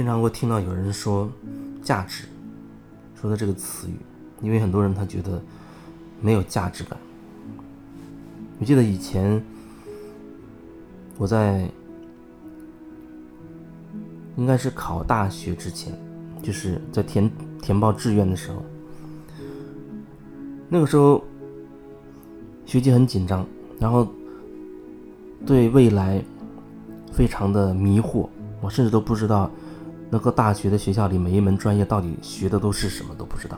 [0.00, 1.30] 经常会听到有人说
[1.84, 2.24] “价值”
[3.20, 3.96] 说的这个词语，
[4.40, 5.38] 因为很多人他觉得
[6.22, 6.98] 没有价值感。
[8.58, 9.44] 我记得以前
[11.18, 11.70] 我在
[14.38, 15.92] 应该是考大学之前，
[16.42, 17.30] 就是在填
[17.60, 18.64] 填报志愿的时候，
[20.70, 21.22] 那个时候
[22.64, 23.46] 学习很紧张，
[23.78, 24.08] 然后
[25.44, 26.24] 对未来
[27.12, 28.26] 非常的迷惑，
[28.62, 29.50] 我甚至都不知道。
[30.10, 33.56] 那个大学的学校里，每一门专业到底学的都是什么都不知道。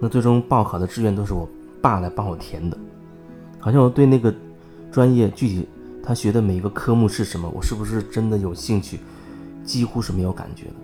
[0.00, 1.48] 那最终报考的志愿都是我
[1.80, 2.76] 爸来帮我填的，
[3.58, 4.34] 好像我对那个
[4.90, 5.68] 专业具体
[6.02, 8.98] 他学的每一个科目是什么，我是不是真的有兴趣，
[9.64, 10.74] 几乎是没有感觉的。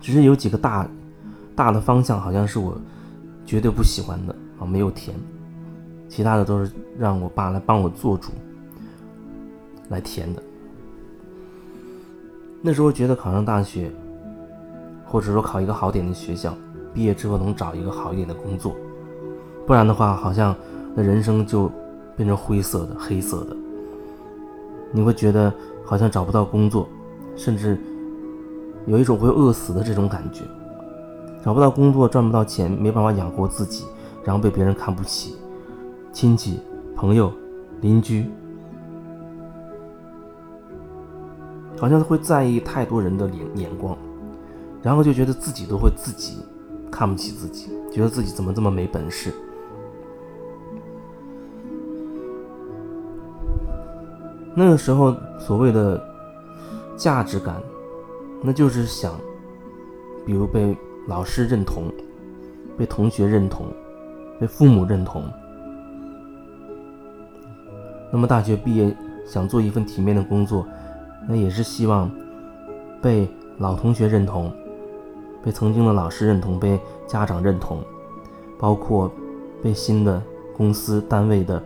[0.00, 0.88] 只是有几个大
[1.54, 2.80] 大的方向，好像是我
[3.44, 5.14] 绝对不喜欢的啊，没有填，
[6.08, 8.30] 其他的都是让我爸来帮我做主
[9.88, 10.42] 来填的。
[12.60, 13.90] 那时候觉得考上大学，
[15.06, 16.52] 或者说考一个好点的学校，
[16.92, 18.74] 毕业之后能找一个好一点的工作，
[19.66, 20.54] 不然的话，好像
[20.94, 21.70] 那人生就
[22.16, 23.56] 变成灰色的、黑色的。
[24.90, 25.52] 你会觉得
[25.84, 26.88] 好像找不到工作，
[27.36, 27.78] 甚至
[28.86, 30.42] 有一种会饿死的这种感觉。
[31.44, 33.84] 找不到工作，赚不到钱，没办法养活自己，
[34.24, 35.36] 然后被别人看不起，
[36.12, 36.58] 亲戚、
[36.96, 37.32] 朋友、
[37.80, 38.26] 邻居。
[41.78, 43.96] 好像会在意太多人的眼眼光，
[44.82, 46.38] 然后就觉得自己都会自己
[46.90, 49.32] 看不起自己，觉得自己怎么这么没本事。
[54.54, 56.02] 那个时候所谓的
[56.96, 57.62] 价值感，
[58.42, 59.14] 那就是想，
[60.26, 60.76] 比如被
[61.06, 61.84] 老师认同，
[62.76, 63.66] 被同学认同，
[64.40, 65.22] 被父母认同。
[68.10, 68.92] 那么大学毕业
[69.24, 70.66] 想做一份体面的工作。
[71.30, 72.10] 那也是希望
[73.02, 74.50] 被老同学认同，
[75.44, 77.84] 被曾经的老师认同，被家长认同，
[78.58, 79.12] 包括
[79.62, 80.22] 被新的
[80.56, 81.62] 公司单位的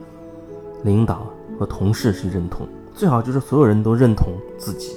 [0.83, 1.29] 领导
[1.61, 2.67] 和同事去认同。
[2.93, 4.97] 最好就是所有人都认同自己，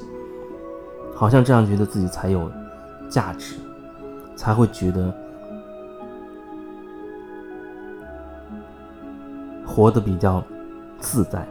[1.13, 2.51] 好像这样觉得自己才有
[3.07, 3.55] 价值，
[4.35, 5.13] 才会觉得
[9.63, 10.43] 活得比较
[10.99, 11.47] 自在。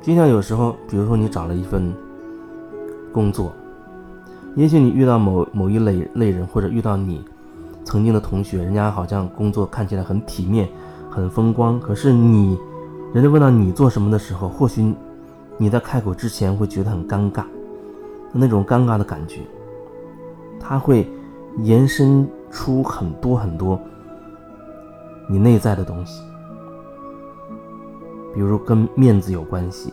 [0.00, 1.92] 就像有时候，比如说你找了一份
[3.12, 3.52] 工作，
[4.54, 7.22] 也许你遇到某某一类类人，或者遇到你
[7.84, 10.68] 曾经的同学，人家好像工作看起来很体面、
[11.10, 12.58] 很风光，可是你，
[13.12, 14.94] 人家问到你做什么的时候，或许
[15.56, 17.44] 你在开口之前会觉得很尴尬，
[18.32, 19.40] 那种尴尬的感觉，
[20.60, 21.10] 它会
[21.58, 23.78] 延伸出很多很多
[25.28, 26.22] 你内在的东西。
[28.38, 29.92] 比如跟面子有关系，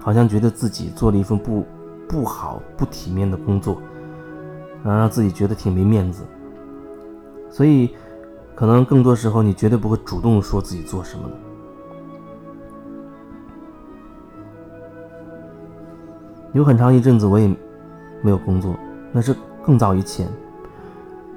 [0.00, 1.66] 好像觉得自己做了一份不
[2.08, 3.76] 不好、不体面的工作，
[4.82, 6.22] 然后让自己觉得挺没面子。
[7.50, 7.94] 所以，
[8.54, 11.36] 可能更多时候你绝对不会主动说自己做什么的。
[16.54, 17.46] 有很长一阵子我也
[18.22, 18.74] 没有工作，
[19.12, 20.26] 那是更早以前，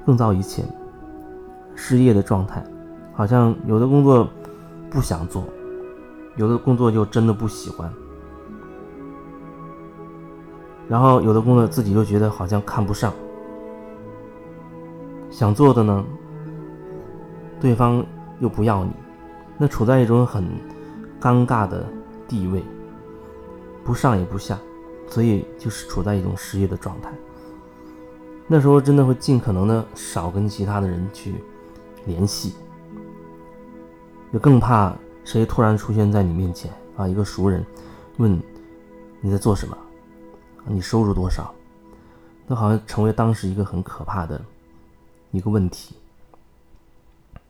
[0.05, 0.63] 更早以前
[1.75, 2.63] 失业的状态，
[3.11, 4.25] 好像有的工作。
[4.89, 5.43] 不想做，
[6.35, 7.91] 有的工作就真的不喜欢，
[10.87, 13.13] 然后有的工作自己又觉得好像看不上，
[15.29, 16.05] 想做的呢，
[17.59, 18.05] 对方
[18.39, 18.91] 又不要你，
[19.57, 20.43] 那处在一种很
[21.19, 21.85] 尴尬的
[22.27, 22.63] 地位，
[23.83, 24.57] 不上也不下，
[25.07, 27.11] 所以就是处在一种失业的状态。
[28.47, 31.35] 那时候真的会尽可能的少跟其他的人去
[32.05, 32.53] 联系。
[34.37, 37.65] 更怕谁突然出现在你面前啊，一个熟人
[38.17, 38.41] 问
[39.21, 39.77] 你在做什么，
[40.65, 41.53] 你收入多少，
[42.45, 44.41] 那好像成为当时一个很可怕的
[45.31, 45.95] 一个问题。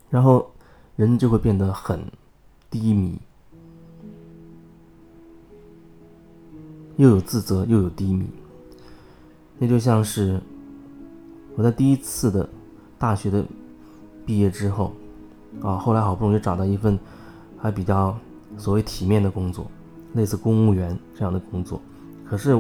[0.10, 0.50] 然后
[0.96, 2.00] 人就会变得很
[2.70, 3.20] 低迷，
[6.98, 8.30] 又有自责又有低迷。
[9.58, 10.40] 那就像是
[11.56, 12.48] 我在第一次的
[13.00, 13.44] 大学的
[14.26, 14.94] 毕业之后。
[15.62, 16.98] 啊，后来好不容易找到一份
[17.58, 18.16] 还比较
[18.58, 19.66] 所谓体面的工作，
[20.14, 21.82] 类似公务员这样的工作，
[22.30, 22.60] 可是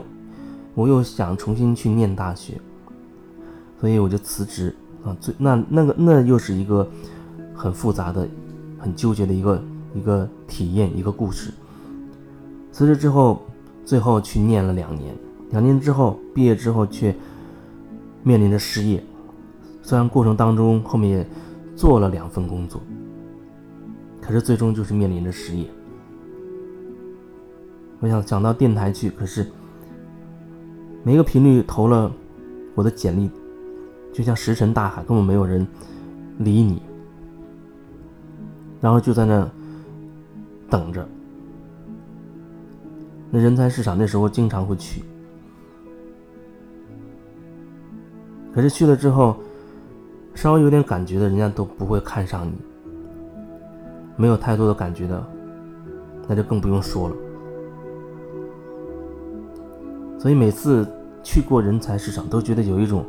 [0.73, 2.59] 我又想重新去念大学，
[3.79, 5.15] 所以我就辞职啊。
[5.21, 6.89] 最那那个那又是一个
[7.55, 8.27] 很复杂的、
[8.79, 9.63] 很纠结的一个
[9.94, 11.53] 一个体验一个故事。
[12.71, 13.44] 辞职之后，
[13.85, 15.15] 最后去念了两年，
[15.51, 17.15] 两年之后毕业之后却
[18.23, 19.03] 面临着失业，
[19.83, 21.27] 虽然过程当中后面也。
[21.77, 22.81] 做了两份工作，
[24.19, 25.65] 可是最终就是面临着失业。
[28.00, 29.45] 我想想到电台去，可是
[31.03, 32.12] 每个频率投了
[32.74, 33.29] 我的简历，
[34.12, 35.65] 就像石沉大海，根本没有人
[36.39, 36.81] 理你，
[38.81, 39.47] 然后就在那
[40.68, 41.07] 等着。
[43.30, 45.03] 那人才市场那时候经常会去，
[48.51, 49.38] 可是去了之后，
[50.37, 52.51] 稍微有点感觉的，人家都不会看上你；
[54.15, 55.25] 没有太多的感觉的，
[56.27, 57.15] 那就更不用说了。
[60.19, 60.87] 所以每次
[61.23, 63.03] 去过人才市场，都觉得有一种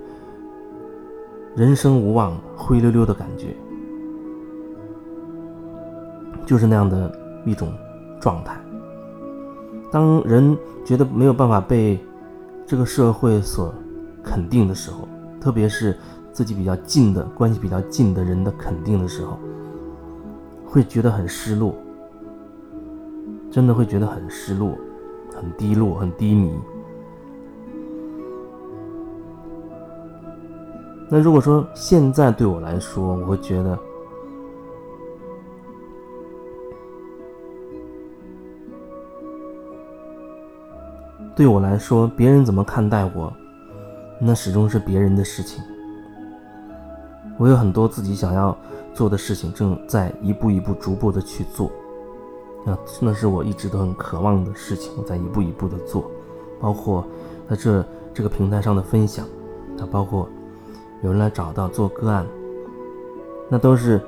[1.55, 3.55] 人生无望、灰溜溜的感觉，
[6.47, 7.13] 就是那样的
[7.45, 7.71] 一种
[8.19, 8.59] 状态。
[9.93, 11.99] 当人觉得没有办法被
[12.67, 13.75] 这个社会所
[14.25, 15.07] 肯定的时候，
[15.39, 15.95] 特别是
[16.39, 19.37] 自己比较近的关系比较近的人的肯定的时候，
[20.65, 21.75] 会觉得很失落，
[23.51, 24.79] 真的会觉得很失落、
[25.35, 26.57] 很低落、很低迷。
[31.09, 33.77] 那如果说现在对我来说，我会觉得，
[41.35, 43.33] 对我来说，别人怎么看待我，
[44.21, 45.61] 那始终是别人的事情。
[47.39, 48.55] 我有很多自己想要
[48.93, 51.71] 做的事情，正在一步一步、逐步的去做。
[52.67, 56.11] 那那是我一直都很渴望的事情，我在一步一步的做，
[56.61, 57.07] 包括
[57.49, 57.83] 在这
[58.13, 59.25] 这个平台上的分享，
[59.79, 60.29] 啊，包括。
[61.01, 62.27] 有人来找到做个案，
[63.49, 64.01] 那都是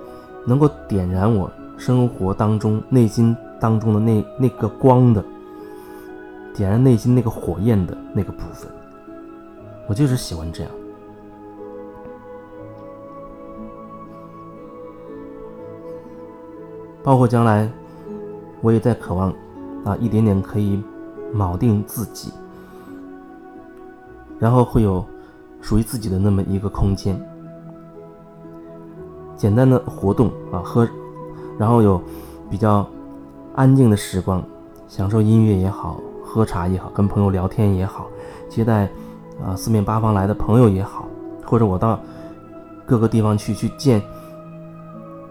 [0.45, 1.49] 能够点燃我
[1.79, 5.25] 生活当中内心当中的那那个光的，
[6.53, 8.69] 点燃内心那个火焰的那个部分。
[9.87, 10.73] 我就是喜欢这样。
[17.03, 17.71] 包括将来，
[18.61, 19.31] 我也在渴望
[19.85, 20.83] 啊，一点点可以
[21.35, 22.33] 铆定自己，
[24.39, 25.05] 然后会有。
[25.63, 27.21] 属于自己的那么一个空间，
[29.37, 30.89] 简单的活动啊，喝，
[31.59, 32.01] 然后有
[32.49, 32.89] 比较
[33.55, 34.43] 安静的时光，
[34.89, 38.09] 享受音乐也好，喝茶也好，跟朋友聊天也好，
[38.49, 38.89] 接待
[39.45, 41.07] 啊四面八方来的朋友也好，
[41.45, 42.01] 或者我到
[42.87, 44.01] 各个地方去去见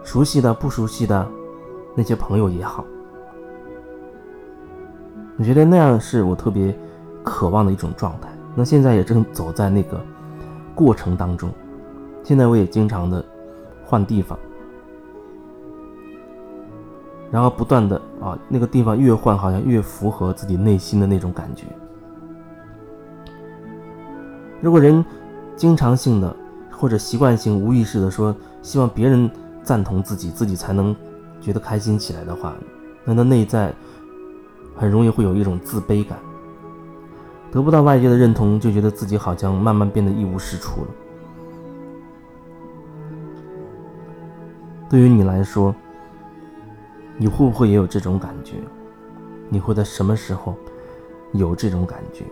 [0.04, 1.28] 熟悉的、不熟悉的
[2.00, 2.86] 那些朋友也好，
[5.38, 6.74] 我觉得那样是我特别
[7.26, 8.30] 渴望的一种状态。
[8.56, 10.02] 那现在也正走在那个。
[10.76, 11.52] 过程当中，
[12.24, 13.22] 现在我也经常的
[13.84, 14.40] 换地方，
[17.30, 21.66] 然后不断的啊，那个地方越换好像越符合自己内心的那种感觉。
[24.62, 25.04] 如果人
[25.58, 26.34] 经常性的
[26.72, 29.30] 或者习惯性无意识的说希望别人
[29.62, 30.96] 赞同自己，自己才能
[31.42, 32.56] 觉得开心起来的话，
[33.06, 33.74] 那他内在
[34.76, 36.18] 很容易会有一种自卑感。
[37.52, 40.88] 得不到外界的认同，就觉得自己好像慢慢变得一无是处了。
[44.90, 45.74] 对于你来说，
[47.18, 48.56] 你会不会也有这种感觉？
[49.50, 50.56] 你会在什么时候
[51.34, 52.24] 有这种感觉？